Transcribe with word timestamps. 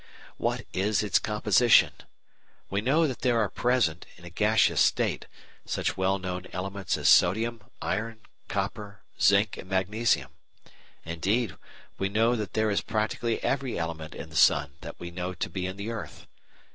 What 0.37 0.65
is 0.73 1.03
its 1.03 1.19
composition? 1.19 1.91
We 2.71 2.81
know 2.81 3.05
that 3.05 3.19
there 3.21 3.39
are 3.39 3.49
present, 3.49 4.07
in 4.17 4.25
a 4.25 4.31
gaseous 4.31 4.81
state, 4.81 5.27
such 5.63 5.95
well 5.95 6.17
known 6.17 6.47
elements 6.53 6.97
as 6.97 7.07
sodium, 7.07 7.61
iron, 7.83 8.21
copper, 8.47 9.03
zinc, 9.21 9.57
and 9.57 9.69
magnesium; 9.69 10.31
indeed, 11.05 11.55
we 11.99 12.09
know 12.09 12.35
that 12.35 12.53
there 12.53 12.71
is 12.71 12.81
practically 12.81 13.43
every 13.43 13.77
element 13.77 14.15
in 14.15 14.29
the 14.31 14.35
sun 14.35 14.71
that 14.81 14.99
we 14.99 15.11
know 15.11 15.35
to 15.35 15.49
be 15.51 15.67
in 15.67 15.77
the 15.77 15.91
earth. 15.91 16.25